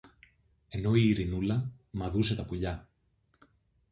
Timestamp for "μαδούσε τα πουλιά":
1.91-2.87